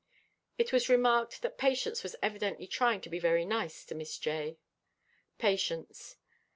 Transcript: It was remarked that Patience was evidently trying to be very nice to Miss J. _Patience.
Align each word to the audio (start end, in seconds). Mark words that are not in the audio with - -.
It 0.57 0.73
was 0.73 0.89
remarked 0.89 1.43
that 1.43 1.59
Patience 1.59 2.01
was 2.01 2.15
evidently 2.23 2.65
trying 2.65 3.01
to 3.01 3.09
be 3.11 3.19
very 3.19 3.45
nice 3.45 3.85
to 3.85 3.93
Miss 3.93 4.17
J. 4.17 4.57
_Patience. 5.39 6.15